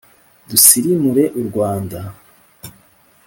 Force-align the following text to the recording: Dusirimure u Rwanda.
Dusirimure 0.49 1.23
u 1.39 1.41
Rwanda. 1.47 1.99